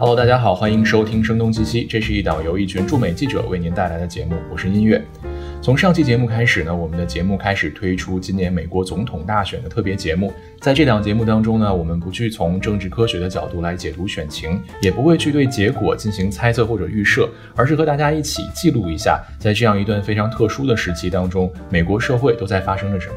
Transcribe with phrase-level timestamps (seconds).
[0.00, 5.04] Hello，大家好，欢迎收听《声东击西》，这是一档由一群驻美记者为您带来的节目，我是音乐。
[5.60, 10.32] 从上期节目开始呢，我们的节目开始推出今年美国总统大选的特别节目。
[10.58, 23.16] 在这档节目当中呢，我们不去从政治科学的角度来解读选情，也不会去对结果进行猜测或者预设，而是和大家一起记录一下，在这样一段非常特殊的时期当中，美国社会都在发生着什么。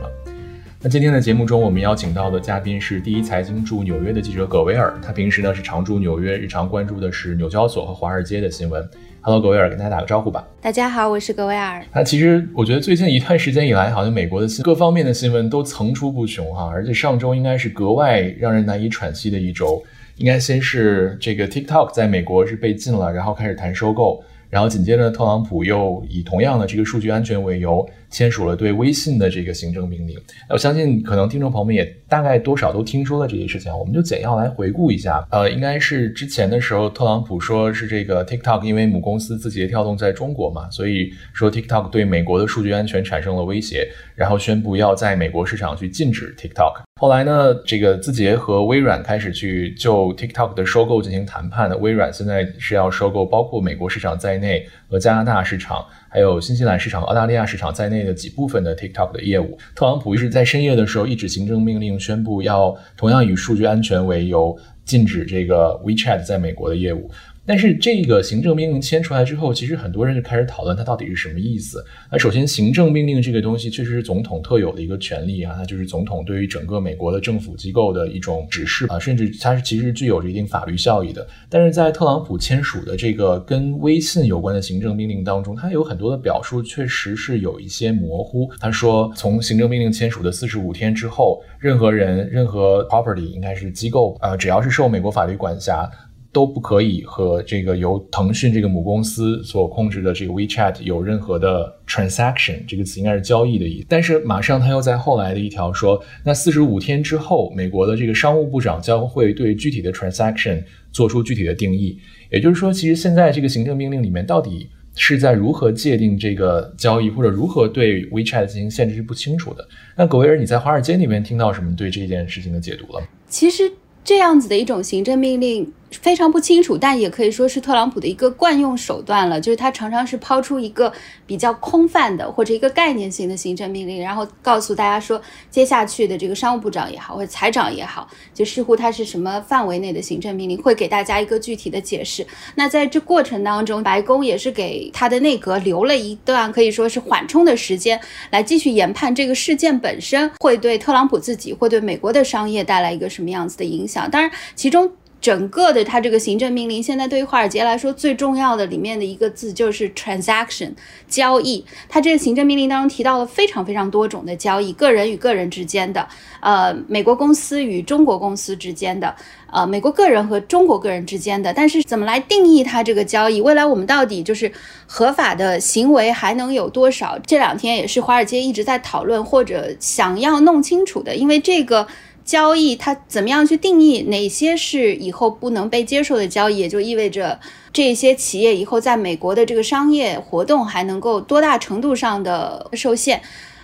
[0.86, 8.86] 那今天的节目中，我们邀请到的嘉宾是第一财经驻纽约的记者葛维尔，他平时呢是常驻纽约，日常关注的是纽交所和华尔街的新闻。
[9.22, 10.46] Hello，葛维尔，跟大家打个招呼吧。
[10.60, 11.82] 大家好，我是葛维尔。
[11.94, 19.82] 那其实我觉得最近一段时间以来，好像美国的新各方面的新闻都层出不穷哈，而且上周应该是格外让人难以喘息的一周。
[20.18, 24.22] 应该先是这个 TikTok 在美国是被禁了，然后开始谈收购。
[24.50, 30.16] 然后紧接着，特朗普又以同样的这个数据安全为由，签署了对微信的这个行政命令。
[30.48, 33.76] 那我相信，可能听众朋友们也大概多少都听说了这些事情。
[33.76, 35.28] 我们就简要来回顾一下。
[35.32, 46.84] 呃，应该是之前的时候，特朗普说是这个 TikTok 因为母公司字节跳动在中国嘛，所以说 TikTok 对美国的数据安全产生了威胁，然后宣布要在美国市场去禁止 TikTok。
[47.02, 51.76] 后来呢，这个字节和微软开始去就 TikTok 的收购进行谈判的。
[51.78, 59.58] 微软现在是要收购包括美国市场在内和加拿大市场，还有新西兰市场、澳大利亚市场在内的几部分的 TikTok 的业务。
[59.74, 67.10] 特朗普于是在深夜的时候一纸行政命令宣布，要同样以数据安全为由禁止这个 WeChat 在美国的业务。
[67.46, 71.84] 但是这个行政命令签出来之后，其实很多人就开始讨论它到底是什么意思。
[72.10, 81.28] 那首先，行政命令这个东西确实是总统特有的一个权利啊，它就是总统对于整个美国的政府机构的一种指示啊，甚至它是其实具有着一定法律效益的。
[81.50, 88.50] 但是在特朗普签署的这个跟微信有关的行政命令当中，它有很多的表述确实是有一些模糊。
[88.60, 95.90] 他说，从行政命令签署的四十五天之后，任何人、任何 property 应该是机构啊，只要是受美国法律管辖。
[96.34, 103.86] 都不可以和这个由腾讯这个母公司所控制的这个 WeChat 有任何的 transaction，这个词应该是交易的意思。
[103.88, 112.00] 但是马上他又在后来的一条说，那四十五天之后，美国的这个商务部长将会对具体的 transaction 做出具体的定义。
[112.32, 119.64] 也就是说，其实现在这个行政命令里面到底是在如何界定这个交易，或者如何对 WeChat 进行限制是不清楚的。
[119.96, 123.04] 那葛维尔，你在华尔街那边听到什么对这件事情的解读了？
[123.30, 123.72] 其实
[124.04, 125.72] 这样子的一种行政命令。
[126.02, 130.92] 非常不清楚，但也可以说是特朗普的一个惯用手段了，就是他常常是抛出一个
[131.26, 142.26] 比较空泛的或者一个概念性的行政命令，然后告诉大家说，接下去的这个商务部长也好，或者财长也好，就似乎他是什么范围内的行政命令，会给大家一个具体的解释。
[142.56, 148.00] 那在这过程当中，白宫也是给他的内阁留了一段可以说是缓冲的时间，
[148.32, 154.10] 来继续研判这个事件本身会对特朗普自己，会对美国的商业带来一个什么样子的影响。
[154.10, 154.92] 当然，其中。
[155.24, 160.74] 整个的它这个行政命令，现在对于华尔街来说最重要的里面的一个字就是 transaction
[161.08, 161.64] 交易。
[161.88, 166.06] 它这个行政命令当中提到了非常非常多种的交易，个人与个人之间的，
[166.42, 169.16] 呃，美国公司与中国公司之间的，
[169.50, 171.54] 呃，美国个人和中国个人之间的。
[171.54, 173.40] 但是怎么来定义它这个交易？
[173.40, 174.52] 未来我们到底就是
[174.86, 177.18] 合法的行为还能有多少？
[177.26, 181.88] 这两天也是华尔街一直在讨论或者想要弄清楚的，因为这个。
[182.26, 187.40] 交易它怎么样去定义哪些是以后不能被接受的交易，也就意味着
[187.72, 193.22] 这些企业以后在美国的这个商业活动还能够多大程度上的受限，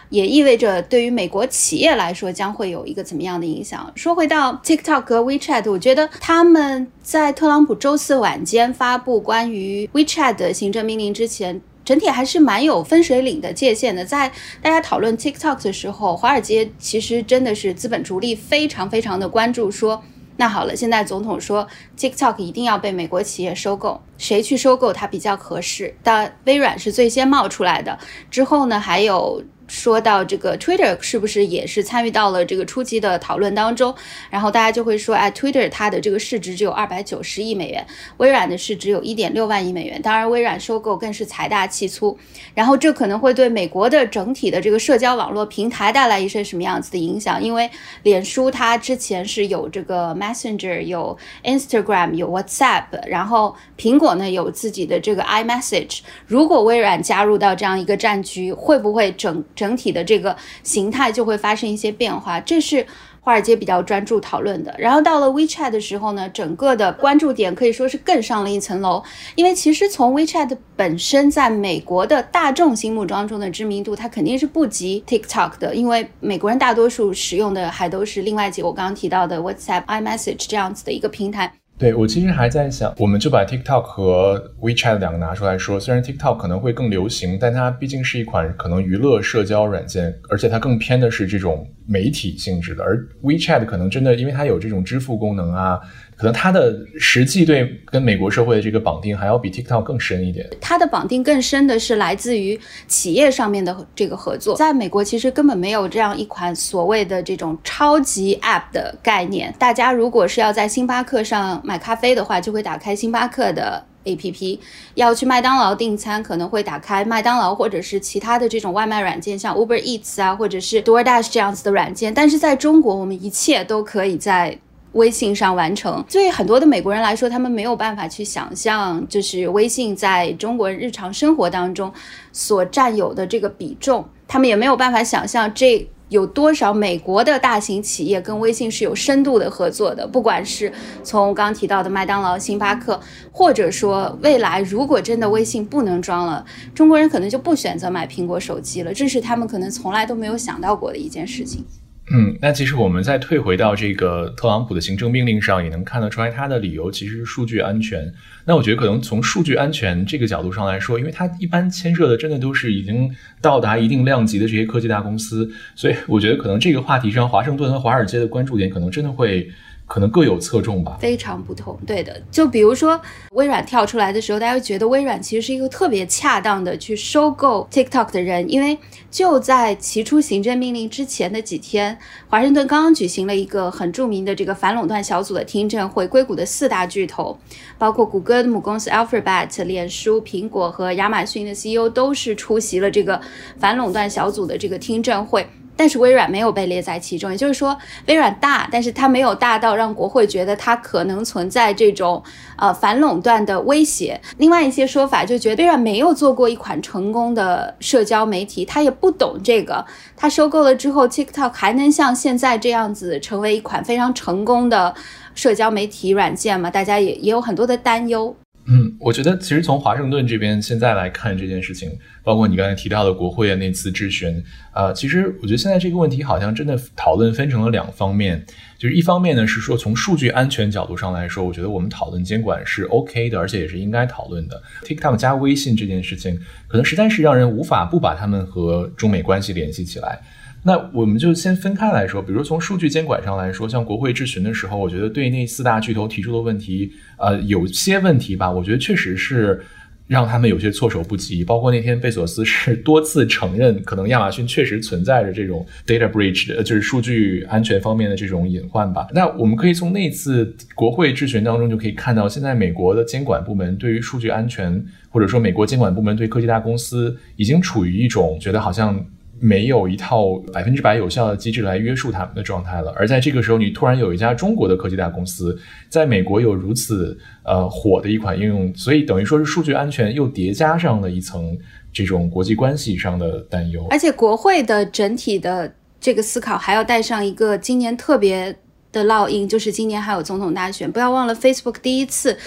[0.10, 3.92] 也意味着对于美国企业来说将会有一个怎么样的影响。
[3.96, 11.62] 说回到 TikTok 和 WeChat，我觉得他们在特朗普周四晚间发布关于 WeChat 的行政命令之前。
[11.90, 14.06] 整体还是蛮有分水岭的界限的。
[14.06, 19.72] 在大家讨论 TikTok 的时候，华尔街其实真的是资本逐利非常非常的关注。
[19.72, 20.04] 说
[20.38, 21.68] 那好了，现在总统说
[21.98, 25.96] TikTok 一定要被美国企业收购，谁去收购它比较合适？
[26.04, 27.98] 但微软是最先冒出来的，
[28.30, 29.44] 之后呢还有。
[29.70, 33.94] 说到这个 Twitter 是不是也是参与到了这个初期的讨论当中？
[34.32, 37.86] 然后大家就会说，哎，Twitter 它的这个市值只有二百九十亿美元，
[38.18, 40.02] 微软的市值有一点六万亿美元。
[40.02, 42.18] 当然，微软收购更是财大气粗。
[42.56, 47.42] 然后这可能会对美国的整体的这个社交网络平台带来一些什么样子的影响？
[47.42, 47.70] 因为
[48.02, 56.00] 脸书它之前是有这个 Messenger，有 Instagram，有 WhatsApp，然后苹果呢有自己的这个 iMessage。
[56.26, 59.44] 如果微软加入到这样一个战局，会不会整？
[59.60, 60.34] 整体的这个
[60.64, 62.86] 形态就会发生一些变化，这是
[63.20, 64.74] 华尔街比较专注讨论的。
[64.80, 69.04] 然后到了 WeChat 的时候呢，整个的关注点可以说是更上了一层楼，
[69.36, 81.59] 因为其实从 WeChat 本身在美国的大众心目当中的知名度，它肯定是不及 TikTok 的，因为美国人大多数使用的还都是另外几个我刚刚提到的 WhatsApp、iMessage 这样子的一个平台。
[81.80, 85.80] 对我其实还在想，我们就把 TikTok 和 WeChat 两个拿出来说。
[85.80, 92.84] 虽然 TikTok 可能会更流行，但它毕竟是一款可能娱乐社交软件，而且它更偏的是这种媒体性质的。
[92.84, 95.80] 而 WeChat 可能真的因为它有这种支付功能啊。
[96.20, 100.46] 可能它的实际对跟美国社会的这个绑定还要比 TikTok 更深一点。
[100.60, 104.58] 它的绑定更深的是来自于企业上面的这个合作。
[104.58, 109.56] 在美国，其实根本没有这样一款所谓的这种超级 App 的概念。
[109.58, 114.60] 大家如果是要在星巴克上买咖啡的话，就会打开星巴克的 APP；
[114.96, 122.14] 要去麦当劳订餐，可能会打开麦当劳或者是其他的这种外卖软件，像 Uber Eats 啊，或者是 DoorDash 这样子的软件。
[122.14, 124.60] 但是在中国，我们一切都可以在。
[124.94, 131.94] 微信上完成，对很多的美国人来说，他们没有办法去想象，就是微信在中国日常生活当中
[132.32, 140.08] 所占有的这个比重，他们也没有办法想象这有多少美国的大型企业跟微信是有深度的合作的。
[140.08, 143.00] 不管是从刚提到的麦当劳、星巴克，
[143.32, 146.44] 或者说未来如果真的微信不能装了，
[146.74, 151.64] 中国人可能就不选择买苹果手机了，这是他们可能从来都没有想到过的一件事情。
[152.12, 158.12] 嗯，那其实我们再退回到这个特朗普的行政命令上，也能看得出来他的理由其实是数据安全。
[158.46, 163.10] 那我觉得可能从数据安全这个角度上来说，因为它一般牵涉的真的都是已经
[163.42, 169.50] 到达一定量级的这些科技大公司，所以我觉得可能这个话题上，华盛顿和华尔街的关注点可能真的会。
[169.90, 171.78] 可能各有侧重吧，非常不同。
[171.86, 173.02] 对的，就比如说
[173.32, 178.78] 微软跳出来的时候，大家会觉得微软其实是一个特别恰当的去收购 TikTok 的人，因为
[179.10, 181.98] 就在提出行政命令之前的几天，
[182.28, 187.36] 华盛顿刚刚举行了一个很著名的这个反垄断小组的听证会，硅谷的四大巨头，
[187.80, 193.20] 包括谷歌的母公司 Alphabet、脸书、苹果和亚马逊的 CEO 都是出席了这个
[193.58, 195.48] 反垄断小组的这个听证会。
[195.80, 197.78] 但是微软没有被列在其中，也就是说，
[198.08, 202.22] 微软大，但是它没有大到让国会觉得它可能存在这种
[202.58, 204.20] 呃反垄断的威胁。
[204.40, 209.86] 另外一些说法就觉得微软没有做过一款成功的社交媒体，它也不懂这个。
[210.18, 214.94] 它收购了之后，TikTok 还能像现在这样子成为一款非常成功的
[215.34, 216.70] 社交媒体软件吗？
[216.70, 218.36] 大家也也有很多的担忧。
[218.72, 228.46] 嗯，我觉得其实从华盛顿这边现在来看这件事情，包括你刚才提到的国会的那次质询，啊，其实我觉得现在这个问题好像真的讨论分成了两方面，
[228.78, 234.62] 就是一方面呢是说从数据安全角度上来说，我觉得我们讨论监管是 OK 的，而且也是应该讨论的。
[234.84, 240.22] TikTok 加微信这件事情，可能实在是让人无法不把他们和中美关系联系起来。
[240.64, 249.62] 那我们就先分开来说，比如从数据监管上来说，像国会质询的时候，我觉得对那四大巨头提出的问题，呃，有些问题吧，我觉得确实是
[250.06, 251.46] 让他们有些措手不及。
[251.46, 259.08] 包括那天贝索斯是多次承认，可能亚马逊确实存在着这种 data breach，就是数据安全方面的这种隐患吧。
[259.14, 269.06] 那我们可以从那次国会质询当中就可以看到，现在美国的监管部门对于数据安全，或者说美国监管部门对科技大公司，已经处于一种觉得好像。
[269.42, 272.94] 没有一套百分之百有效的机制来约束他们的状态了。
[272.96, 275.58] 而在这个时候，你突然有一家中国的科技大公司
[275.90, 281.58] 在美国有如此呃火的一款应用，所以等于说是数据安全又叠加上了一层
[281.92, 283.88] 这种国际关系上的担忧。
[283.90, 288.56] 而且国会的整体的这个思考还要带上一个今年特别
[288.92, 290.92] 的烙印，就是今年还有总统大选。
[290.92, 292.38] 不要忘了，Facebook 第一次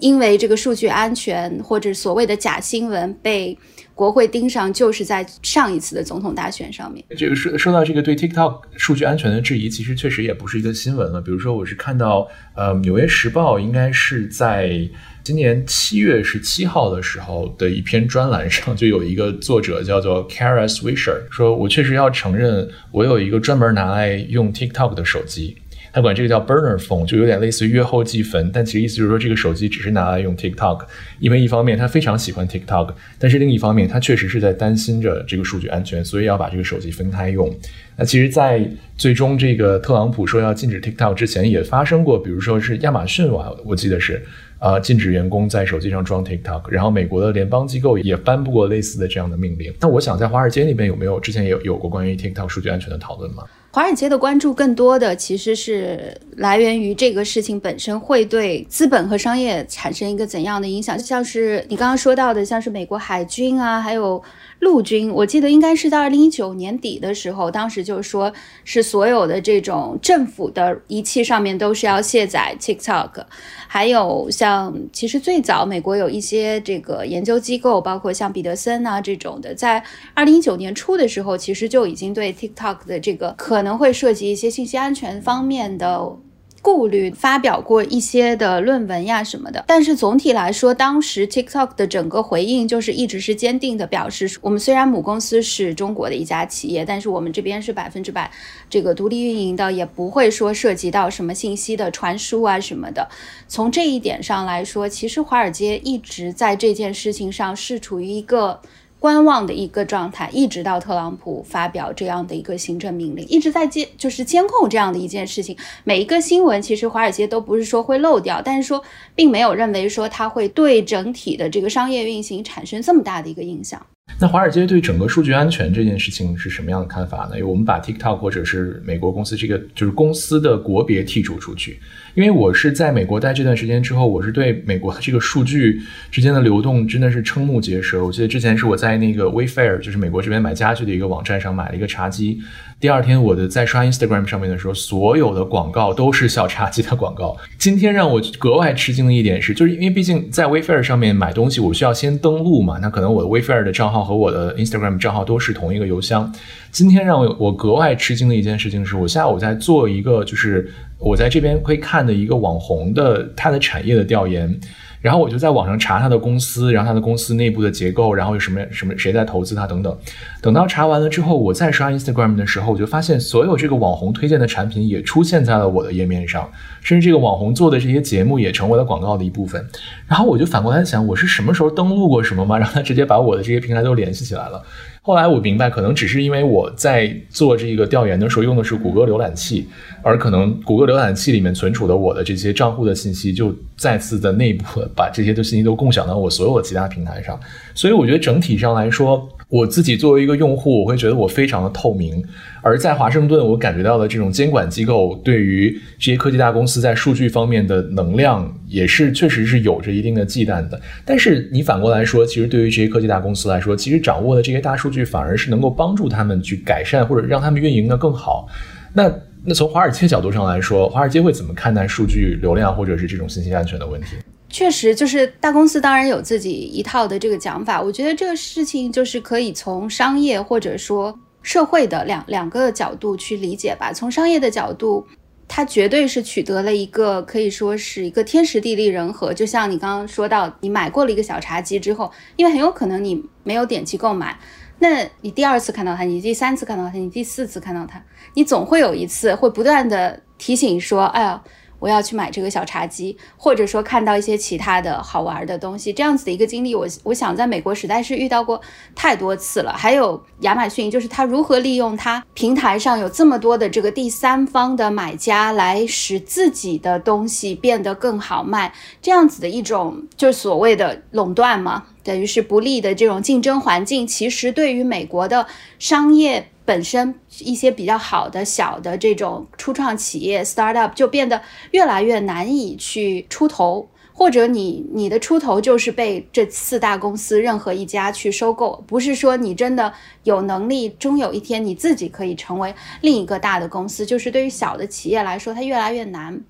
[0.00, 3.56] 因为这个数据安全或者所谓的假新闻被。
[3.94, 7.04] 国会盯上就是在上一次的总统大选上面。
[7.16, 11.20] 这个说说到这个对 TikTok 数据安全的质疑，其实确实也不是一个新闻了。
[11.20, 14.88] 比如说，我是看到呃《纽约时报》应该是在
[15.22, 25.56] 今年七月十七号的时候的一篇专栏上，就有一个作者叫做 Kara Swisher 说：“我确实要承认，我有一个专门拿来用 TikTok 的手机。”
[25.94, 30.84] 他管这个叫 burner phone，就有点类似于月后祭坟，但其实意思就是说这个手机只是拿来用 TikTok，
[31.20, 37.48] 因为一方面他非常喜欢 TikTok，但是另一方面他确实是在担心着这个数据安全，所以要把这个手机分开用。
[37.96, 44.20] 那其实，在最终这个特朗普说要禁止 TikTok 之前，也发生过，比如说是亚马逊，我我记得是，
[44.58, 49.72] 呃，禁止员工在手机上装 TikTok，然后美国的联邦机构也颁布过类似的这样的命令。
[49.80, 53.44] 那我想在华尔街那边有没有之前也有有过关于 TikTok 数据安全的讨论吗？
[53.74, 64.22] 华尔街的关注更多的其实是来源于这个事情本身会对资本和商业产生一个怎样的影响，就像是你刚刚说到的，像是美国海军啊，还有。
[64.64, 68.32] 陆军，我记得应该是在二零一九年底的时候，当时就说
[68.64, 73.26] 是所有的这种政府的仪器上面都是要卸载 TikTok，
[73.68, 86.16] 还有像其实最早美国有一些这个研究机构，包括像彼得森啊这种的，在二零一九年初的时候，其实就已经对 TikTok 的这个可能会涉及一些信息安全方面的。
[86.64, 89.62] 顾虑，发表过一些的论文呀什么的。
[89.66, 98.30] 但是总体来说，当时 TikTok 的整个回应就是一直是坚定的表示，我们虽然母公司是中国的一家企业，但是我们这边是百分之百
[98.70, 103.06] 这个独立运营的，也不会说涉及到什么信息的传输啊什么的。
[103.46, 108.62] 从这一点上来说，其实华尔街一直在这件事情上是处于一个。
[109.04, 115.54] 观望的一个状态，一直到特朗普发表这样的一个行政命令，一直在监，就是监控这样的一件事情。
[115.84, 118.82] 每一个新闻，其实华尔街都不是说会漏掉，但是说
[119.14, 123.84] 并没有认为说它会对整体的这个商业运行产生这么大的一个影响。
[124.20, 127.30] 那华尔街对整个数据安全这件事情是什么样的看法呢？
[127.32, 131.78] 因为我们把 TikTok 或者是美国公司这个就是公司的国别剔除出去，
[132.14, 135.82] 因为我是在美国待这段时间之后，我是对美国这个数据
[136.12, 138.04] 之间的流动真的是瞠目结舌。
[138.04, 142.40] 我记得之前是我在那个 Wayfair，就是美国这边买家具的一个网站上买了一个茶几。
[142.80, 147.34] 第二天，我的在刷 Instagram 上面的时候，所有的广告都是小茶几的广告。
[147.56, 152.78] 今天让我格外吃惊的一点是，就是因为毕竟在 Wayfair 上面买东西，我需要先登录嘛。
[152.82, 156.30] 那可能我的 Wayfair 的账号和我的 Instagram 账号都是同一个邮箱。
[156.70, 164.60] 今天让我格外吃惊的一件事情是，我下午在做一个，就是我在这边会看的一个网红的他的产业的调研。
[165.04, 169.94] 然后我就在网上查他的公司，然后他的公司内部的结构，然后有什么什么谁在投资他等等。
[170.40, 176.50] 等到查完了之后，我再刷 Instagram 的时候，我就发现所有这个网红推荐的产品也出现在了我的页面上，
[176.84, 179.66] 甚至这个网红做的这些节目也成为了广告的一部分。
[180.06, 182.56] 然后我就反过来想，我是什么时候登录过什么吗？
[182.56, 184.62] 让他直接把我的这些平台都联系起来了。
[185.00, 189.66] 后来我明白，可能只是因为我在做这个调研的时候用的是谷歌浏览器，
[190.02, 194.64] 而可能谷歌浏览器里面存储的我的这些账户的信息，就再次的内部
[194.94, 197.38] 把这些的信息都共享到我所有其他平台上。
[197.74, 199.26] 所以我觉得整体上来说。
[199.48, 202.24] 我自己作为一个用户，我会觉得我非常的透明。
[202.62, 210.80] 而在华盛顿，我感觉到的这种监管机构对于这些科技大公司在数据方面的能量，也是确实是有着一定的忌惮的。
[211.04, 218.48] 但是你反过来说，其实对于这些科技大公司来说，其实掌握的这些大数据反而是能够帮助他们去改善或者让他们运营的更好。
[218.92, 219.12] 那
[219.44, 224.16] 那从华尔街角度上来说，华尔街会怎么看待数据流量或者是这种信息安全的问题？
[224.54, 227.82] 确实，就是大公司当然有自己一套的这个讲法。
[227.82, 233.92] 我觉得这个事情就是可以从商业或者说社会的两两个角度去理解吧。
[233.92, 235.04] 从商业的角度，
[235.48, 239.34] 它绝对是取得了一个可以说是一个天时地利人和。
[239.34, 244.38] 就像你刚刚说到，你买过了一个小茶几之后，因为很有可能你没有点击购买，
[244.78, 248.00] 那你第二次看到它，你第三次看到它，你第四次看到它，
[248.34, 251.42] 你总会有一次会不断的提醒说：“哎呀。”
[251.84, 258.58] 我要去买这个小茶几，或者说看到一些其他的好玩的东西，这样子的一个经历，我我想在美国实在是遇到过
[258.94, 259.70] 太多次了。
[259.70, 268.72] 还有亚马逊，就是它如何利用它平台上有这么多的这个第三方的买家，来使自己的东西变得更好卖，
[269.02, 275.46] 这样子的一种就是所谓的垄断嘛，等于是不利的这种竞争环境，其实对于美国的
[275.78, 276.48] 商业。
[276.64, 281.42] 本身一些比较好的小的这种初创企业 startup 就变得
[281.72, 289.92] 越来越难以去出头，或者你你的出头就是被这四大公司任何一家去收购，不是说你真的
[290.22, 294.06] 有能力，终有一天你自己可以成为另一个大的公司。
[294.06, 296.42] 就是对于小的企业来说，它越来越难。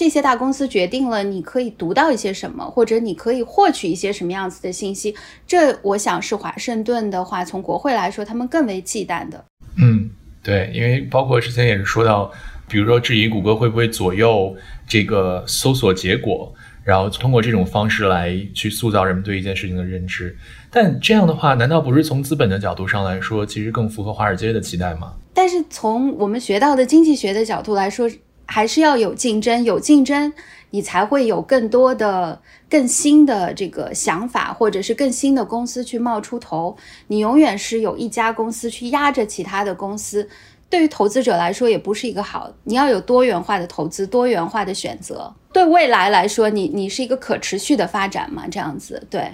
[0.00, 5.14] 这些大公司决定了你可以读到一些什么，或者你可以获取一些什么样子的信息。
[5.46, 9.44] 这我想是华盛顿的话，从国会来说，他们更为忌惮的。
[9.76, 10.08] 嗯，
[10.42, 12.32] 对，因为包括之前也是说到，
[12.66, 14.56] 比如说质疑谷歌会不会左右
[14.88, 16.50] 这个搜索结果，
[16.82, 20.34] 然后通过这种方式来去塑造人们对一件事情的认知。
[20.70, 25.12] 但这样的话，难道不是从资本的角度上来说，其实更符合华尔街的期待吗？
[25.34, 28.10] 但是从我们学到的经济学的角度来说，
[28.50, 30.32] 还是要有竞争，有竞争。
[30.72, 36.76] 你才会有更多的、更新的这个想法，或者是更新的公司去冒出头。
[37.08, 40.28] 你永远是有一家公司去压着其他的公司，
[40.68, 42.48] 对于投资者来说也不是一个好。
[42.62, 45.34] 你要有多元化的投资，多元化的选择。
[45.52, 48.46] 对未来来说，你你是一个可持续的发展嘛？
[48.48, 49.28] 这样子，对。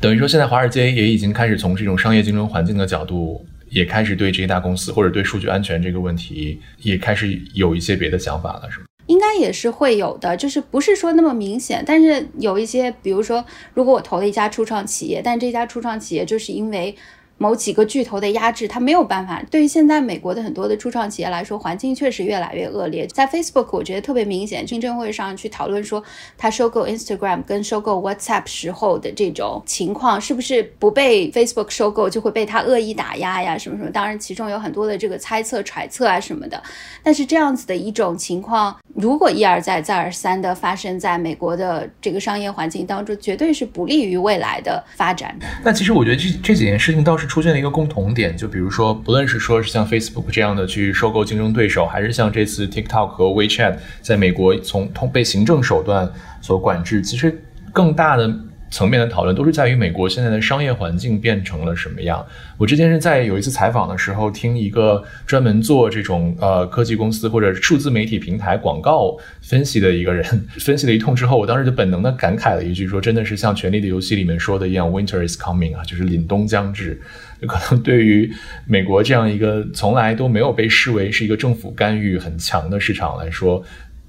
[0.00, 3.44] 等于说，现在华尔街也已经开始从这种商业竞争环境的角度，
[3.76, 8.86] 也开始对这些大公司或者对数据安全这个问题，也开始有一些别的想法了，是吗？
[9.06, 16.96] 应该也是会有的，就是不是说那么明显，但是有一些，比如说，如果我投了一家初创企业，但这家初创企业就是因为。
[17.38, 19.42] 某几个巨头的压制，它没有办法。
[19.50, 23.06] 对于现在美国的很多的初创企业来说，环境确实越来越恶劣。
[23.08, 26.02] 在 Facebook，我觉得特别明显，听证会上去讨论说，
[26.38, 33.58] 他收购 Instagram 跟收购 WhatsApp 时候的这种情况，是不是不被 Facebook 收购就会被他恶意打压呀？
[33.58, 33.90] 什么什么？
[33.90, 36.62] 当然，其中有很多的这个猜测、揣测啊什么的。
[37.02, 45.36] 但是这样子的一种情况，如果一而再再而三的发生在美国的这个商业环境当中，绝对是不利于未来的发展。
[45.62, 57.42] 那其实我觉得这这几件事情倒是出现了一个共同点，就比如说，不论是说是像 Facebook 这样的去收购竞争对手，还是像这次 TikTok 和 WeChat 在美国从通被行政手段所管制，其实
[57.72, 58.34] 更大的。
[58.70, 62.24] 层面的讨论都是在于美国现在的商业环境变成了什么样。
[62.58, 70.24] 我之前是在有一次采访的时候，听一个专门做这种呃科技公司或者数字媒体平台广告分析的一个人
[70.58, 77.00] 分析了一通之后，我当时就本能的感慨了一句，说真的是像《权力的游戏》里面说的一样，Winter is coming 啊，就是凛冬将至。
[77.46, 78.32] 可能对于
[78.66, 83.62] 美国这样一个从来都没有被视为是一个政府干预很强的市场来说，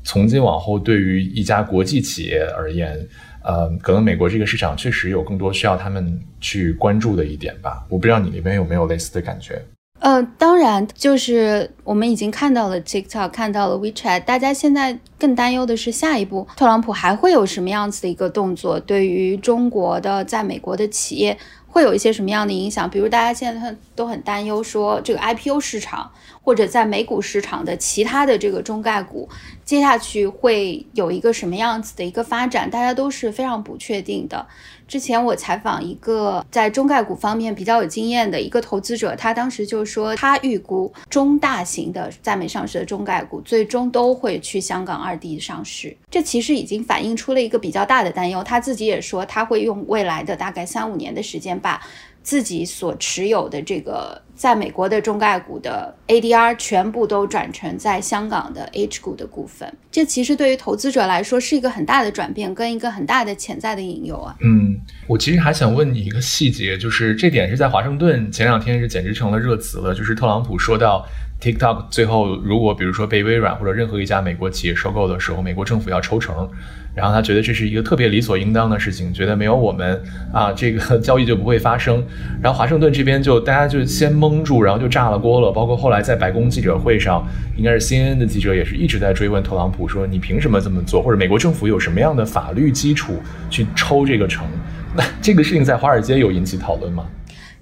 [0.04, 3.08] 从今往后对于一家国际企业而言。
[3.48, 7.86] 呃，可能美国这个市场确实有更多需要他们去关注的一点吧。
[7.88, 9.64] 我不知道你那边有没有类似的感觉。
[10.00, 21.36] 呃，当然，就是我们已经看到了 TikTok，看到了 WeChat，大家现在更担忧的是下一步特朗普还会有什么样子的一个动作，对于中国的在美国的企业
[21.68, 22.90] 会有一些什么样的影响？
[22.90, 26.12] 比如大家现在都很担忧说这个 IPO 市场。
[26.48, 29.28] 或者在美股市场的其他的这个中概股，
[29.66, 34.48] 接下去会有一个什么样子的一个发展，大家都是非常不确定的。
[34.88, 45.96] 之前我采访一个在中概股方面比较有经验的一个投资者，他当时就说，他预估中大型的在美上市的中概股最终都会去香港二地上市。
[46.10, 48.44] 这其实已经反映出了一个比较大的担忧。
[48.44, 51.82] 他自己也说，他会用未来的大概三五年的时间把。
[52.28, 64.36] 自己所持有的这个在美国的中概股的 ADR 全部都转成在香港的 H 股的股份，这其实对于投资者来说是一个很大的转变，跟一个很大的潜在的引诱啊。
[64.42, 71.08] 嗯，我其实还想问你一个细节，就是这点是在华盛顿前两天是简直成了热词了，就是特朗普说到
[71.42, 76.50] TikTok 最后如果比如说被微软或者任何一家美国企业收购的时候，美国政府要抽成。
[76.96, 80.02] 然后他觉得这是一个特别理所应当的事情，觉得没有我们
[80.34, 82.04] 啊，这个 交易就不会发生。
[82.42, 85.52] 然后华盛顿这边就大家就先蒙住，然后就炸了锅了。
[85.52, 87.24] 包括后来在白宫记者会上，
[87.56, 91.00] 应该是 CNN 的记者也是一直在追问特朗普说：“你凭什么这么做？
[91.00, 94.48] 或者美国政府有什么样的法律基础去抽这个成？”
[94.98, 97.06] 那这个事情在华尔街有引起讨论吗？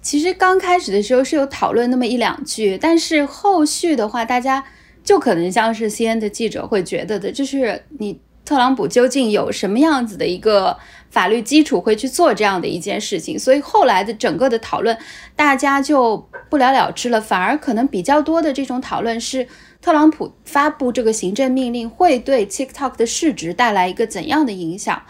[0.05, 4.63] 其实刚开始的时候是有讨论那么一两句，但是后续的话，大家
[5.03, 8.21] 就可能像是 CNN 的记者会觉得的，就是你。
[8.45, 10.77] 特朗普究竟有什么样子的一个
[11.09, 13.39] 法律基础会去做这样的一件事情？
[13.39, 14.95] 所以后来的整个的讨论，
[15.35, 17.19] 大家就不了了之了。
[17.19, 19.47] 反而可能比较多的这种讨论是，
[19.81, 25.01] 特朗普发布这个行政命令会对 TikTok 的市值带来一个怎样的影响？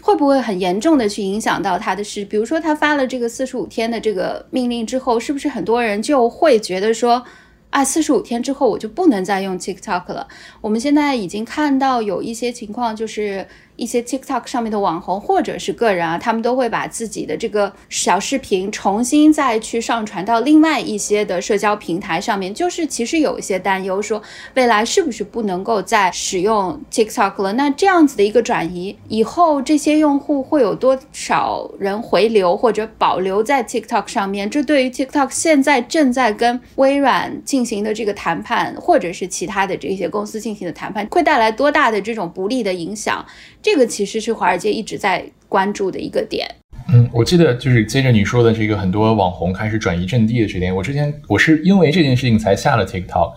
[0.00, 2.24] 会不会很严重的去影响到他的事？
[2.24, 7.24] 比如说他发了这个四十五天的这个命令之后，是不是很多人就会觉得说？
[7.70, 10.26] 啊，四十五天之后我就不能再用 TikTok 了。
[10.60, 13.46] 我们现在已经看到有一些情况，就是。
[13.78, 22.52] 一些 TikTok 上面的网红或者是个人啊，他们都会把自己的这个小视频重新再去上传到另外一些的社交平台上面。
[22.52, 24.20] 就是其实有一些担忧，说
[24.54, 27.52] 未来是不是不能够再使用 TikTok 了？
[27.52, 34.50] 那这样子的一个转移，以后这些用户会有多少人回流或者保留在 TikTok 上面？
[34.50, 43.24] 这对于 TikTok 现在正在跟微软进行的这个谈判，或者是其他的这些公司进行的谈判，会带来多大的这种不利的影响？
[43.70, 46.48] 这个其实是华尔街一直在关注的一个点。
[46.90, 53.34] 嗯，我记得就是接着你说的这个，很多网红开始转移阵地的这点，我之前我是因为这件事情才下了 TikTok。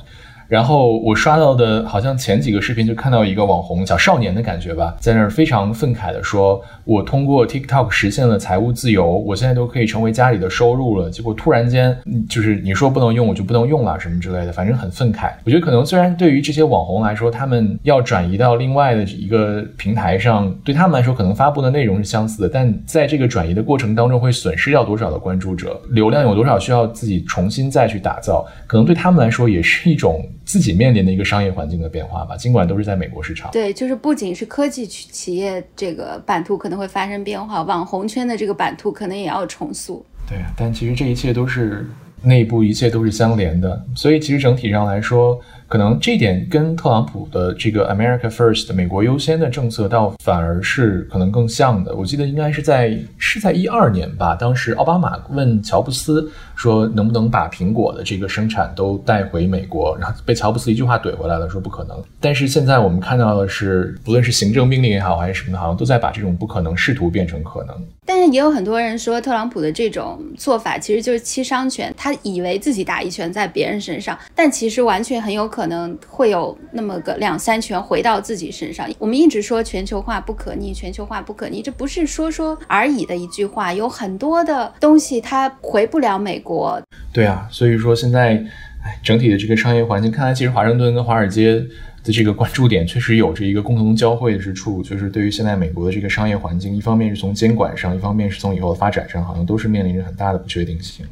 [0.51, 15.31] 然后我刷到的，好像前几个视频就看到一个网红小少年的感觉吧，在那儿非常愤慨的说：“我通过 TikTok 实现了财务自由，我现在都可以成为家里的收入了。”结果突然间，就是你说不能用，我就不能用了，什么之类的，反正很愤慨。
[15.45, 30.21] 我觉得可能虽然对于这些网红来说，他们要转移到另外的一个平台上，对他们来说可能发布的内容是相似的，但在这个转移的过程当中会损失掉多少的关注者，流量有多少需要自己重新再去打造，可能对他们来说也是一种。
[30.45, 33.49] 自己面临的一个商业环境的变化吧，尽管都是在美国市场。
[33.51, 40.05] 对，就是不仅是科技企业这个版图可能会发生变化，网红圈的这个版图可能也要重塑。
[40.27, 41.89] 对，但其实这一切都是
[42.23, 45.39] 内部，一切都是相连的，所以其实整体上来说。
[45.71, 51.95] 可能这点跟特朗普的这个 America First 美国优先的政策倒反而是可能更像的。
[51.95, 61.97] 我记得应该是在是在一二年吧，当时奥巴马问乔布斯说能不能把苹果的这个生产都带回美国，然后被乔布斯一句话怼回来了，说不可能。
[62.19, 67.73] 但是现在我们看到的是，不论是行政命令也好，还是什么的，好像都在把这种不可能试图变成可能。
[68.05, 78.89] 但是也有很多人说，特朗普的这种做法其实就是七伤拳，他以为自己打一拳在别人身上，但其实完全很有可能可能会有那么个两三拳回到自己身上。
[78.97, 86.81] 我们一直说全球化不可逆，全球化不可逆，这不是说说而已的一句话，有很多的东西它回不了美国。
[87.13, 88.43] 对啊，所以说现在，
[88.83, 91.63] 哎，整体的这个商业环境，看来其实华盛顿跟华尔街。
[92.03, 101.05] 的这个关注点确实有着一个共同交汇之处，就是对于现在美国的这个商业环境，一方面是从监管上，一方面是从以后的发展上，好像都是面临着很大的不确定性。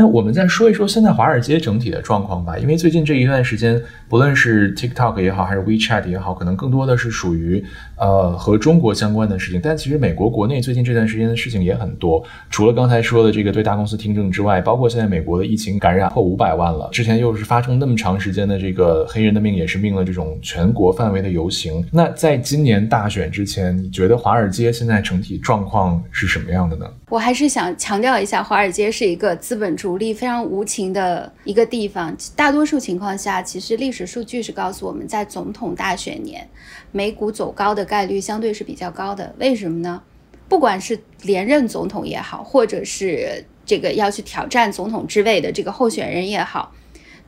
[0.00, 7.62] 那我们再说一说现在华尔街整体的状况吧，因为最近这一段时间，不论是 TikTok 也好，还是 WeChat 也好，可能更多的是属于
[7.98, 9.60] 呃和中国相关的事情。
[9.62, 21.84] 但其实美国国内最近这段时间的事情也很多，除了刚才说的这个对大公司听证之外，包括现在美国的疫情感染破五百万了，之前又是发生那么长时间的这个黑人的命也是命了这种全国范围的游行。
[21.92, 26.86] 那在今年大选之前，你觉得华尔街现在整体状况是什么样的呢？
[27.10, 32.16] 我还是想强调一下，华尔街是一个资本主力非常无情的一个地方。
[32.34, 36.48] 大多数情况下，其实历史数据是告诉我们在总统大选年，
[36.92, 39.34] 美股走高的概率相对是比较高的。
[39.38, 40.02] 为什么呢？
[40.48, 46.72] 不管是连任总统也好，或者是这个要去挑战总统之位的这个候选人也好，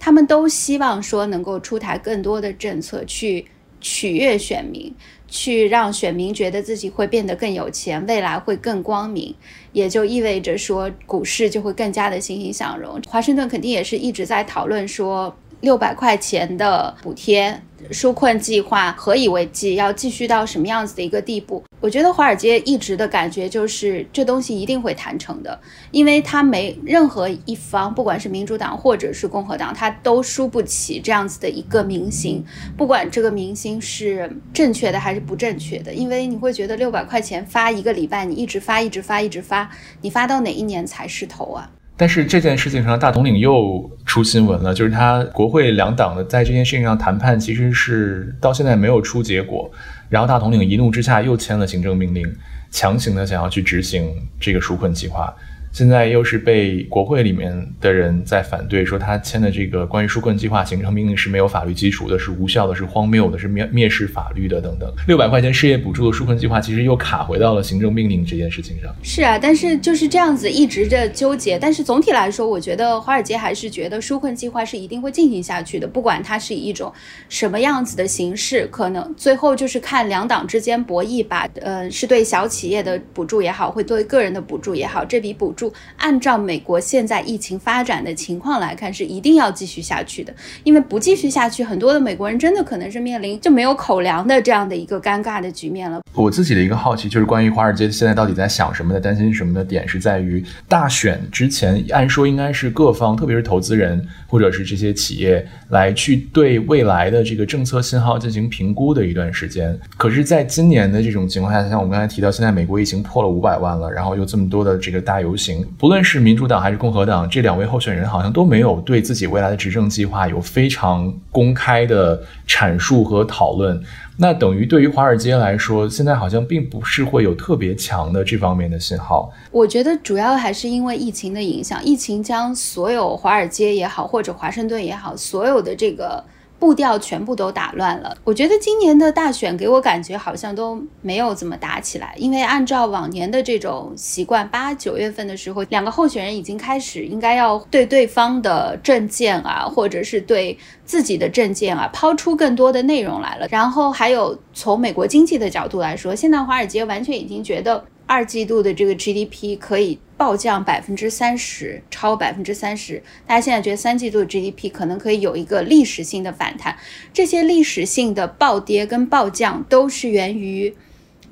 [0.01, 3.47] 他们都希望说能够出台更多的政策去
[3.81, 4.93] 取悦选民。
[5.33, 9.35] 去让选民觉得自己会变得更有钱，未来会更光明，
[9.73, 13.01] 也就意味着说股市就会更加的欣欣向荣。
[13.09, 15.35] 华盛顿肯定也是一直在讨论说。
[15.63, 17.59] 六百块钱的补贴
[17.91, 19.77] 纾困计划何以为继？
[19.77, 21.63] 要继续到什么样子的一个地步？
[21.81, 25.59] 我觉得华尔街一直的感觉就是这东西一定会谈成的，
[25.91, 32.45] 因为他没任何一方，不管是民主党或者是共和党，他都输不起这样子的一个明星，
[32.77, 39.69] 不管这个明星是正确的还是不正确的，因为你会觉得六百块钱发一个礼拜，你一直发，一直发，一直发，
[40.01, 41.71] 你发到哪一年才是头啊？
[41.97, 49.71] 但是这件事情上，大统领又出新闻了，就是他国会两党的在这件事情上谈判，其实是到现在没有出结果。
[50.09, 52.27] 然后大统领一怒之下又签了行政命令，
[52.71, 55.33] 强行的想要去执行这个纾困计划。
[55.73, 64.93] 现在又是被国会里面的人在反对，说他签的这个关于纾困计划行政命令是没有法律基础的，是无效的，是荒谬的，是蔑蔑视法律的等等。
[65.09, 68.95] 六百块钱失业补助的纾困计划其实又卡回到了行政命令这件事情上。
[69.03, 71.59] 是啊，但是就是这样子一直的纠结。
[71.59, 76.93] 但是总体来说，我觉得华尔街还是觉得纾困计划是一定会进行下去的，不管它是以一种
[77.31, 81.49] 什么样子的形式，可能最后就是看两党之间博弈吧。
[81.63, 85.62] 呃，是对小企业的补助也好，会对个人的补助也好，这笔补助。
[85.99, 90.35] 按照美国现在疫情发展的情况来看，是一定要继续下去的。
[90.65, 96.01] 因为不继续下去，很多的美国人真的可能是面临就没有口粮的这样的一个尴尬的局面了。
[96.15, 109.79] 我自己的一个好奇就是关于华尔街现在到底在想什么的，担心什么的点是在于大选之前，按说应该是各方，特别是投资人或者是这些企业来去对未来的这个政策信号进行评估的一段时间。
[109.97, 123.83] 可是，在今年的这种情况下，像我们刚才提到，现在美国疫情破了五百万了，然后又这么多的这个大游行，不论是民主党还是共和党，这两位候选人好像都没有对自己未来的执政计划有非常公开的阐述和讨论。
[124.17, 129.33] 那等于对于华尔街来说，现在好像并不是会有特别强的这方面的信号。
[129.51, 136.23] 我觉得主要还是因为疫情的影响，疫情将所有华尔街也好，或者华盛顿也好，所有的这个。
[136.63, 138.17] 步调全部都打乱了。
[138.23, 153.49] 我觉得今年的大选给我感觉好像都没有怎么打起来，因为按照往年的这种习惯，八九月份的时候，两个候选人已经开始应该要对对方的政见啊，或者是对自己的政见啊，抛出更多的内容来了。
[153.51, 159.99] 然后还有从美国经济的角度来说，现在华尔街完全已经觉得二季度的这个 GDP 可以。
[160.15, 163.03] 暴降百分之三十，超百分之三十。
[163.27, 166.77] 大家现在觉得三季度 GDP 可能可以有一个历史性的反弹，
[167.13, 170.73] 这些历史性的暴跌跟暴降都是源于。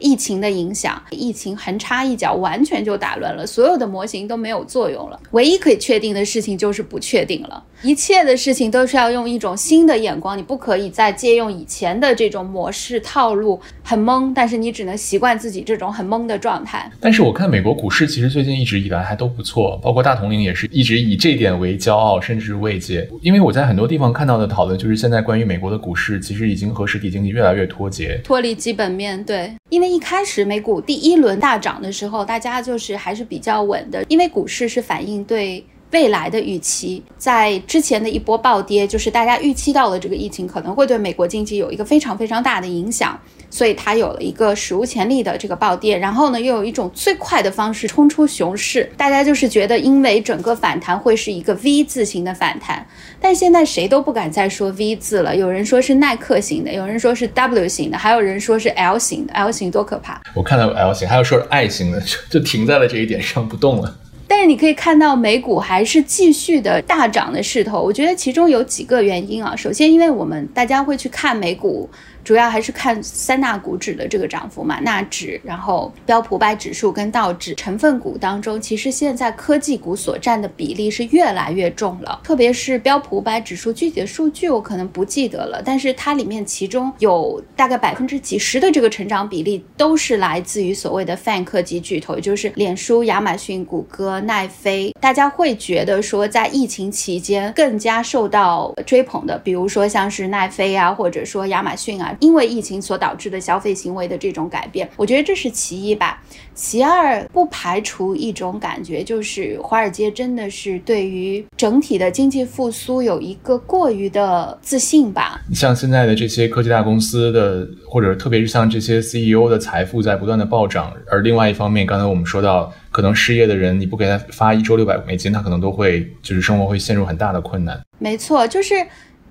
[0.00, 5.20] 疫情的影响，疫情横插一脚，完全就打乱了所有的模型都没有作用了。
[5.32, 7.62] 唯一可以确定的事情就是不确定了。
[7.82, 14.32] 一切的事情都是要用一种新的眼光，你不可以再借用以前的这种模式套路，很懵。
[14.34, 16.90] 但是你只能习惯自己这种很懵的状态。
[17.00, 23.08] 但是我看美国股市其实最近一直以来还都不错，包括大统领也是一直以这点为骄傲，甚至慰藉。
[23.22, 29.89] 因为我在很多地方看到的讨论就是现在关于美国的股市其实已经和实体经济越来越脱节，脱离基本面对，因为。
[29.90, 43.18] 一开始美股第一轮大涨的时候，大家就是还是比较稳的，因为股市是反映对未来的预期，在之前的一波暴跌，就是大家预期到了这个疫情可能会对美国经济有一个非常非常大的影响，
[43.50, 45.98] 所以它有了一个史无前例的这个暴跌。
[45.98, 52.86] 然后呢，又有一种最快的方式冲出熊市，大家就是觉得因为整个反弹会是一个 V 字形的反弹。
[53.20, 59.32] 但现在谁都不敢再说 V 字了，有人说是耐克型的，有人说是 W 型的，还有人说是 L 型的。
[59.32, 60.20] L 型多可怕！
[60.34, 63.96] 我看到 L 型，还有说是 I 型的， 就停在了这一点上不动了。
[64.28, 69.56] 但是你可以看到美股还是继续的大涨的势头，我觉得其中有几个原因啊。
[69.56, 71.90] 首先，因为我们大家会去看美股。
[72.24, 82.20] 主要还是看三大股指的这个涨幅嘛，纳指，然后标普五百指数跟道指成分股当中，其实现在科技股所占的比例是越来越重了。
[82.22, 94.94] 特别是标普五百指数，具体的数据我可能不记得了，但是它里面其中有大概百分之几十的这个成长比例都是来自于所谓的泛科技巨头，也就是脸书、亚马逊、谷歌、奈飞。
[95.00, 102.09] 大家会觉得说，在疫情期间更加受到追捧的，比如说像是奈飞啊，或者说亚马逊啊。
[102.20, 106.22] 因为疫情所导致的消费行为的这种改变，我觉得这是其一吧。
[106.54, 115.40] 其二，不排除一种感觉，就是华尔街真的是对于整体的经济复苏有一个过于的自信吧。
[115.54, 127.80] 像现在的这些科技大公司的，或者特别是像这些 CEO 的财富在不断的暴涨，而另外一方面，刚才我们说到，可能失业的人，你不给他发一周六百美金，他可能都会就是生活会陷入很大的困难。
[127.98, 128.74] 没错，就是。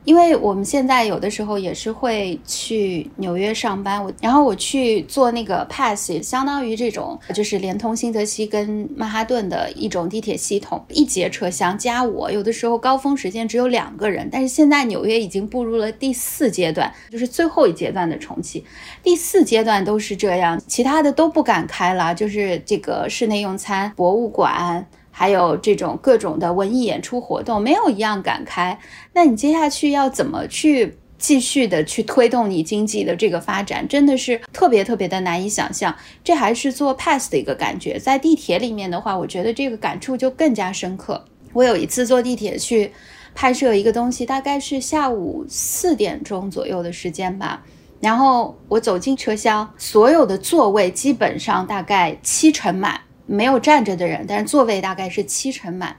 [0.09, 14.27] 因为我们现在有的时候也是会去纽约上班，我然后我去做那个 pass，相当于这种就是连通新泽西跟曼哈顿的一种地铁系统，一节车厢加我，有的时候高峰时间只有两个人。
[14.31, 18.65] 但是现在纽约已经步入了第四阶段，就是最后一阶段的重启，
[19.03, 24.87] 第四阶段都是这样，其他的都不敢开了，就是这个室内用餐、博物馆。
[25.19, 28.79] 还有这种各种的文艺演出活动，没有一样敢开。
[29.11, 35.93] 那你接下去要怎么去继续的去推动你经济的这个发展，真的是特别特别的难以想象。
[36.23, 41.25] 这还是做 pass 的一个感觉，在地铁里面的话，我觉得这个感触就更加深刻。
[41.51, 42.89] 我有一次坐地铁去
[43.35, 47.61] 拍摄一个东西，大概是下午四点钟左右的时间吧。
[47.99, 53.01] 然后我走进车厢，所有的座位基本上大概七成满。
[53.29, 55.95] 没有站着的人，但是座位大概是七成满，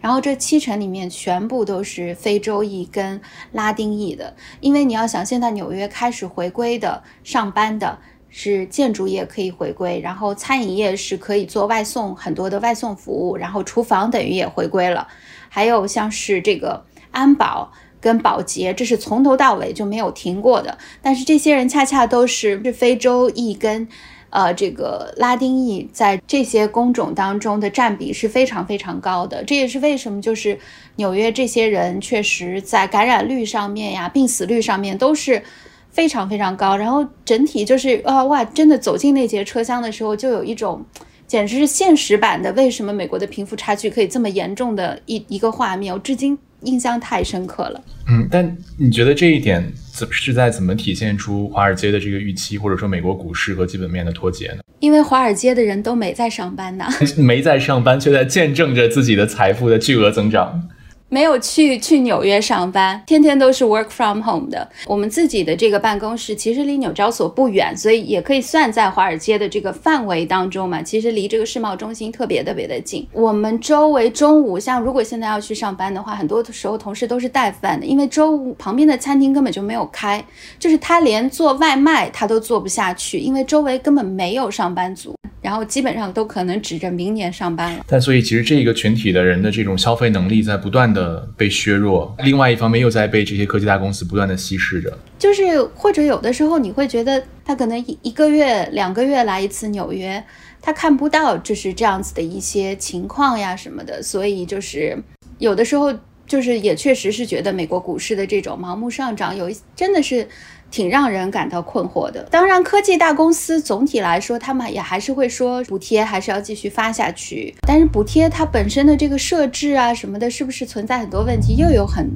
[0.00, 3.20] 然后这七成里面全部都是非洲裔跟
[3.52, 7.98] 拉丁裔的，因为你要想，现在纽约开始回归的上班的
[8.30, 15.06] 是建筑业可以回归，然后餐饮业是可以做外送很多的外送服务，然后厨房等于也回归了，
[15.50, 23.86] 还有像是这个安保跟保洁，这是从头到尾就没有停过的，但是这些人恰恰都是是非洲裔跟。
[24.30, 30.56] 呃，这个拉丁裔在这些工种当中的占比是非常非常高的，这也是为什么就是
[30.96, 35.42] 纽约这些人确实在感染率上面呀、病死率上面都是
[35.90, 36.76] 非常非常高。
[36.76, 40.84] 然后整体就是啊哇，真的走进那节车厢的时候，就有一种
[41.26, 47.82] 简直是现实版的为什么美国的贫富差距可以这么严重的一一个画面，我至今印象太深刻了。
[48.08, 49.72] 嗯，但你觉得这一点？
[50.10, 54.58] 是在怎么体现出华尔街的这个预期，或者说美国股市和基本面的脱节呢？
[54.80, 56.86] 因为华尔街的人都没在上班呢，
[57.18, 60.68] 没在上班，却在见证着自己的财富的巨额增长。
[61.12, 64.70] 没有去去纽约上班，天天都是 work from home 的。
[64.86, 70.80] 我们自己的这个办公室其实离纽交所不远，所以也可以算在华尔街的这个范围当中嘛。
[70.80, 73.04] 其实离这个世贸中心特别特别的近。
[73.12, 80.24] 我们周围中午，像如果现在要去上班的话，很多时候同事都是带饭的，因为周五旁边的餐厅根本就没有开，
[80.60, 85.12] 就是他连做外卖他都做不下去，因为周围根本没有上班族。
[85.40, 87.84] 然后基本上都可能指着明年上班了。
[87.88, 94.98] 但所以其实这个群体的人的这种消费能力在不断的被削弱，另外一方面又在被这些科技大公司不断的稀释着。
[95.18, 100.22] 就是或者有的时候你会觉得他可能一一个月两个月来一次纽约，
[100.60, 104.96] 他看不到就是这样子的一些情况呀什么的，所以就是
[105.38, 105.92] 有的时候
[106.26, 110.28] 就是也确实是觉得美国股市的这种盲目上涨有一真的是。
[110.70, 112.22] 挺让人感到困惑的。
[112.30, 117.54] 当然，科技大公司总体来说，他们也还是会说补贴还是要继续发下去。
[117.66, 122.08] 但是补贴它本身的这个设置啊什么的，是不是存在很多问题，又有很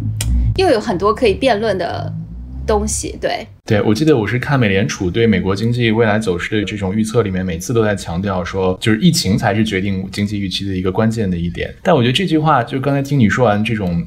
[0.56, 2.12] 又有很多可以辩论的
[2.66, 3.18] 东西。
[3.20, 11.74] 对，对我记得我是看美联储对美国经济未来走势的这种预测里面，每次都在强调说，就是疫情才是决定经济预期的一个关键的一点。
[11.82, 14.06] 但我觉得这句话，就刚才听你说完这种。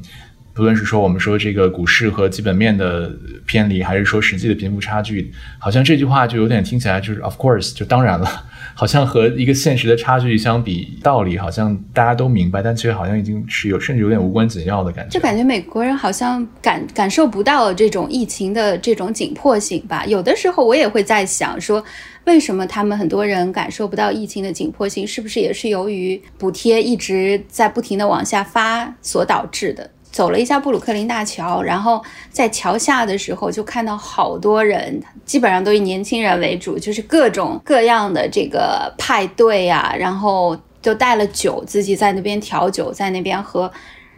[0.58, 3.08] 不论是说我们说这个股市和基本面的
[3.46, 8.28] 偏离，还是说实际的贫富差距，好像这句话就有点听起来就是 of course，就当然了，
[8.74, 15.16] 好像和一个现实的差距相比，道理好像大家都明白，但其实好像已经是有甚至有点无关紧要的感觉。
[15.16, 20.04] 就感觉美国人好像感感受不到这种疫情的这种紧迫性吧？
[20.06, 21.84] 有的时候我也会在想说。
[22.24, 25.06] 为什么他们很多人感受不到疫情的紧迫性？
[25.06, 29.88] 是不是也是由于补贴一直在不停的往下发所导致的？
[30.10, 43.70] 走了一下布鲁克林大桥，然后在桥下的时候就看到好多人，基本上都以年轻人为主，就是各种各样的这个派对啊，然后就带了酒，自己在那边调酒，在那边喝。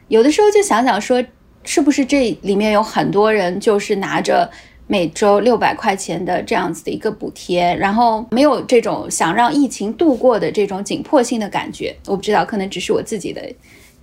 [0.09, 1.24] 有的时候就想想说，
[1.64, 4.50] 是不是这里面有很多人就是拿着。
[4.92, 13.40] 每周六百块钱的这样子的一个补贴，然后没有这种想让疫情度过的这种紧迫性的感觉，我不知道，可能只是我自己的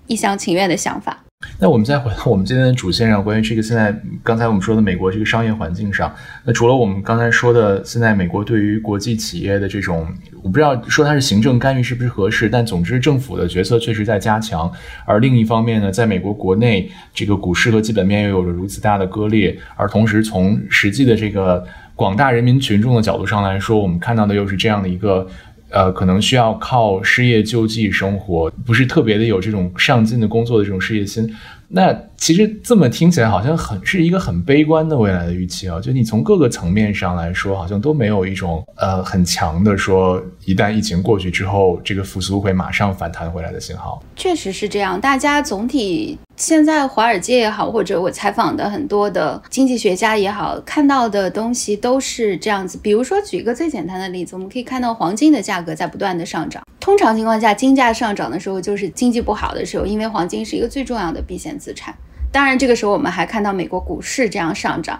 [0.05, 1.26] 一厢情愿的想法。
[1.59, 10.07] 那我们再回到我们今天的主线上，关于这个现在刚才我们说的美国这个商业环境上，那除了我们刚才说的，现在美国对于国际企业的这种，
[10.43, 14.71] 我不知道说它是行政干预是不是合适，但总之政府的角色确实在加强。
[15.05, 25.27] 而另一方面呢，在美国国内，这个股市和基本面又有着如此大的割裂，而同时从实际的这个广大人民群众的角度上来说，我们看到的又是这样的一个。
[25.69, 31.29] 呃，可能需要靠失业救济生活，不是特别的有这种上进的工作的这种事业心。
[31.69, 35.79] 那其实这么听起来好像很是一个很悲观的未来的预期啊！
[35.81, 44.01] 就你从各个层面上来说，好像都没有一种呃很强的说，一旦疫情过去之后，这个复苏会马上反弹回来的信号。
[44.15, 52.79] 确实是这样，大家总体现在华尔街也好，或者我采访的很多的经济学家也好，看到的东西都是这样子。
[52.81, 56.63] 比如说，举一个最简单的例子，我们可以看到黄金的价格在不断的上涨。
[56.87, 61.93] 通常情况下，金价上涨的时候，就是经济不好的时候，因为黄金是一个最重要的避险资产。
[62.31, 64.97] 当然，这个时候我们还看到美国股市这样上涨，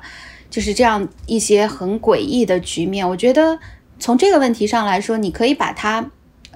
[0.50, 3.08] 就是这样一些很诡异的局面。
[3.08, 3.58] 我觉得
[4.00, 6.06] 从这个问题上来说，你可以把它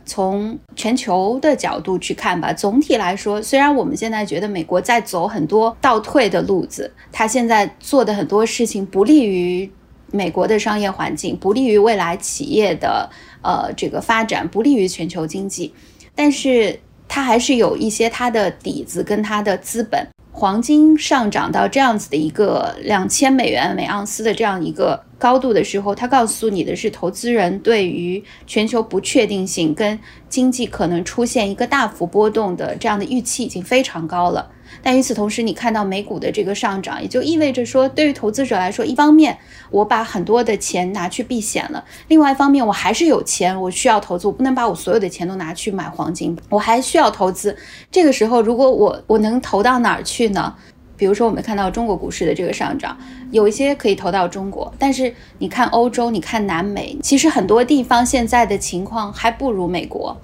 [0.06, 2.52] 从全球的角度去看吧。
[2.52, 9.72] 总体来说，虽然我们现在觉得美国在走很多倒退的路子，它现在做的很多事情不利于
[10.12, 13.10] 美国的商业环境，不利于未来企业的。
[13.42, 15.74] 呃，这个发展不利于全球经济，
[16.16, 20.08] 但是它还是有一些它的底子跟它的资本。
[20.34, 30.00] 黄金上涨到这样子的一个两千美元每盎司的这样一个高度的时候，它告诉你的是，投资人对于全球不确定性跟
[30.30, 34.50] 经济可能出现一个大幅波动的这样的预期已经非常高了。
[34.84, 39.38] 但与此同时，你看到美股的这个上涨，也就意味着说，对于投资者来说，一方面
[39.70, 47.56] 我把很多的钱拿去避险了，另外一方面我还是有钱，我需要投资，我不能把我所有的钱都拿去买黄金，我还需要投资。
[47.92, 50.56] 这个时候，如果我我能投到哪儿去呢？
[50.98, 52.96] 比如说，我们看到中国股市的这个上涨，
[53.32, 60.16] 有一些可以投到中国，但是你看欧洲，你看南美，其实很多地方现在的情况还不如美国，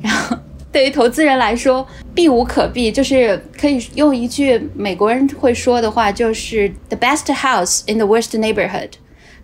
[0.00, 0.36] 然后。
[0.74, 8.90] 对于投资人来说，避无可避，就是可以用一句美国人会说的话，就是 “the best house in the worst neighborhood”，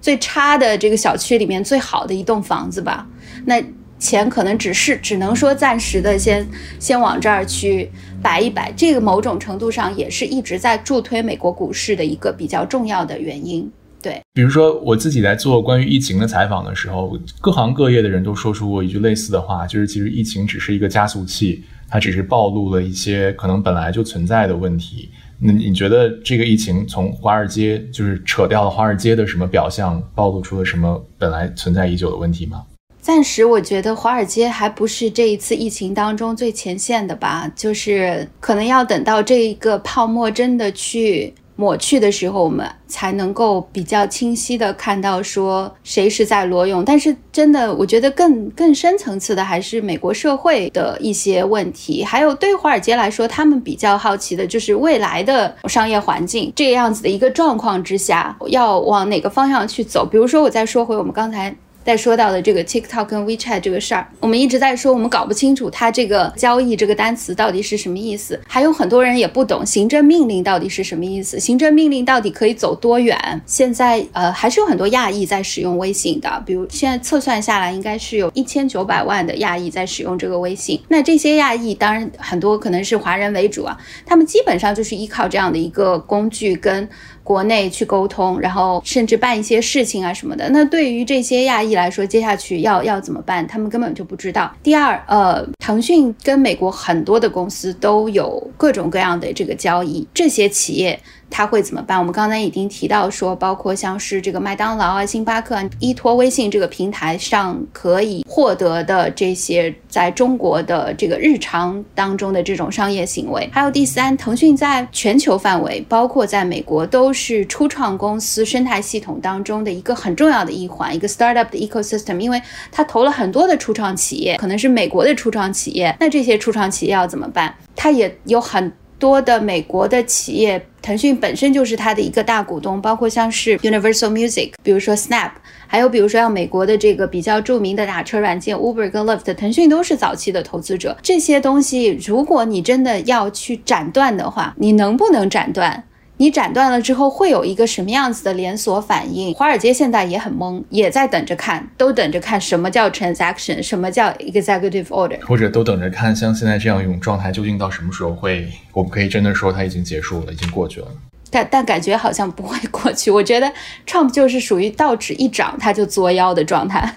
[0.01, 3.07] 最差的这个小区里面最好的一栋房子吧。
[3.45, 3.63] 那
[4.01, 6.45] 钱可能只是只能说暂时的先
[6.81, 7.89] 先往这儿去
[8.21, 13.71] 摆一摆，这个某种程度上也是一直在助推美国股市的一个比较重要的原因。
[14.03, 25.11] 对，比如说我自己在做关于疫情的采访的时候，各行各业的人都说出过一句类似的话，就是其实疫情只是一个加速器，它只是暴露了一些可能本来就存在的问题。
[25.39, 32.65] 那你觉得这个疫情从华尔街就是扯掉了华尔街的什么表象，暴露出了什么本来存在已久的问题吗？
[33.01, 41.33] 暂时我觉得华尔街还不是这一次疫情当中最前线的吧，就是可能要等到这一个泡沫真的去。
[41.61, 46.83] 抹去的时候，我们才能够比较清晰的看到说谁是在裸泳。
[46.83, 60.07] 但是真的，我觉得更更深层次的还是美国社会的一些问题，还有对华尔街来说，他们比较好奇的就是未来的商业环境这样子的一个状况之下，要往哪个方向去走。
[60.11, 61.55] 比如说，我再说回我们刚才。
[61.91, 73.19] 在说到的这个 TikTok 跟 WeChat 这个事儿，我们一直在说，我们搞不清楚它这个交易这个单词到底是什么意思，还有很多人也不懂行政命令到底是什么意思，行政命令到底可以走多远？
[73.45, 80.81] 现在呃还是有很多亚裔在使用微信的，比如现在测算下来，应该是有一千九百万的亚裔在使用这个微信。
[80.87, 86.89] 那这些亚裔当然很多可能是华人为主啊，他们基本上就是依靠这样的一个工具跟
[87.31, 90.47] 国内去沟通，然后甚至办一些事情啊什么的。
[90.51, 91.71] 那对于这些亚裔。
[91.71, 94.53] 来说，接下去要要怎么办，他们根本就不知道。
[94.61, 100.99] 第二，呃，腾讯跟美国很多的公司都有各种各样的这个交易，这些企业。
[101.33, 101.97] 他会怎么办？
[101.97, 113.49] 我们刚才已经提到说，包括像是这个麦当劳啊、星巴克依托微信这个平台上可以获得的这些在中国的这个日常当中的这种商业行为。
[113.53, 122.19] 还有第三，腾讯在全球范围，包括在美国，都是初创公司生态系统当中的一个很重要的一环，一个 startup 的 ecosystem。
[122.19, 122.41] 因为
[122.73, 127.55] 它投了很多的初创企业，可能是美国的初创企业，那这些初创企业要怎么办？
[127.77, 128.73] 它也有很。
[129.01, 135.31] 多的美国的企业，腾讯本身就是它的一个大股东，包括像是 Universal Music，比如说 Snap，
[135.67, 140.95] 还有比如说像美国的这个比较著名的打车软件 Uber 跟 Lyft，腾讯都是早期的投资者。
[141.01, 145.83] 这些东西，如果你真的要去斩断的话，你能不能斩断？
[146.21, 149.33] 你斩断了之后会有一个什么样子的连锁反应？
[149.33, 160.89] 华尔街现在也很懵，也在等着看，都等着看什么叫 transaction，什么叫 executive order，或者都等着看，像现在这样一种状态，究竟到什么时候会，我们可以真的说它已经结束了，已经过去了。
[161.31, 163.11] 但但感觉好像不会过去。
[163.11, 163.51] 我觉得
[163.87, 166.97] Trump 就是属于道指一涨他就作妖的状态，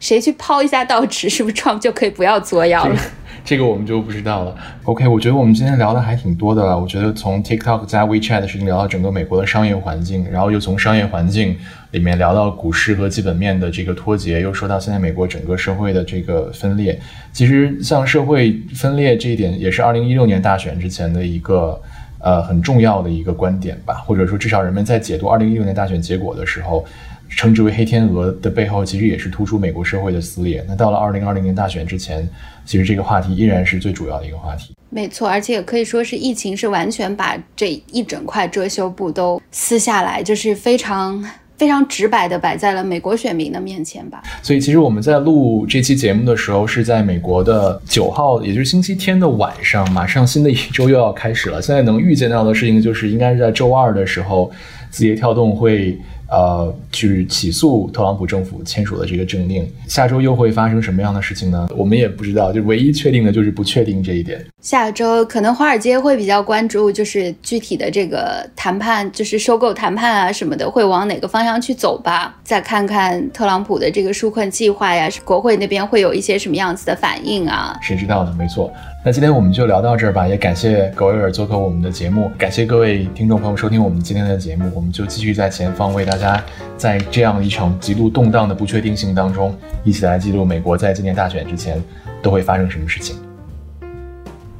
[0.00, 2.96] 谁去抛一下道指，是不是 Trump 就可以不要作妖了？
[3.44, 4.56] 这个我们就不知道了。
[4.82, 6.76] OK，我觉得我们今天聊的还挺多的了。
[6.76, 11.56] 我觉得从 TikTok 加 WeChat 的事情聊到整个美国的商业环境，然后又从商业环境
[11.92, 16.98] 里面聊到股市和基本面的这个脱节，又说到现在美国整个社会的这个分裂。
[17.32, 21.80] 其实像社会分裂这一点，也是二零一六年大选之前的一个
[22.18, 26.84] 呃很重要的一个观点吧，或者说至少人们在解读二零一六年大选结果的时候。
[27.28, 30.64] 称之为“黑天鹅”的背后，其实也是突出美国社会的撕裂。
[30.68, 32.28] 那到了二零二零年大选之前，
[32.64, 34.74] 其实这个话题依然是最主要的一个话题。
[34.88, 41.22] 没错，而且也可以说是疫情是完全把这一整块遮羞布都撕下来，就是非常
[41.56, 44.22] 非常直白的摆在了美国选民的面前吧。
[44.42, 51.60] 所以，其实我们在录这期节目的时候，是在美国的九号，也就是星期天的晚上，马上新的一周又要开始了。
[51.60, 54.50] 现在能预见到的事情，就是应该是在周二的时候，
[54.90, 55.98] 字节跳动会。
[56.28, 61.68] 呃，去起诉特朗普政府签署的这个政令，下周又会发生什么样的事情呢？
[61.76, 64.44] 我们也不知道，就唯一确定的就是不确定这一点。
[64.60, 72.36] 下周可能华尔街会比较关注，就是具体的这个谈判，就是收购谈判啊什么的，会往哪个方向去走吧。
[72.42, 77.78] 再看看特朗普的这个纾困计划呀，国会那边会有一些什么样子的反应啊？
[77.80, 78.34] 谁知道呢？
[78.36, 78.72] 没错。
[79.04, 86.42] 那今天我们就聊到这儿吧，也感谢葛威尔做客我们的节目，感谢各位听众朋友收听我们今天的节目，我们就继续在前方为大家
[86.76, 91.82] 在这样一场极度动荡的不确定性当中，一起来记录美国在今年大选之前
[92.22, 93.16] 都会发生什么事情。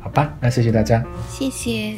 [0.01, 1.95] 好吧，那谢谢大家，谢谢。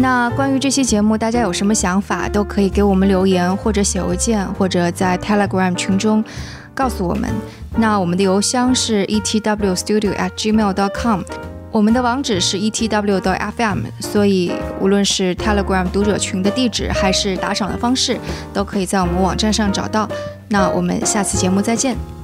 [0.00, 6.24] 那关于这期节目，大家有什么想法，都可以给我们留言，或者写邮件，或者在 Telegram 群中
[6.72, 7.28] 告诉我们。
[7.76, 11.20] 那我们的邮箱是 etwstudio@gmail.com，
[11.70, 14.50] 我们的网址是 etw.fm，所以
[14.80, 18.18] 无论是 Telegram 读者群的地址，还是打赏的方式，
[18.52, 20.08] 都可以在我们网站上找到。
[20.48, 22.17] 那我们下次节目再见。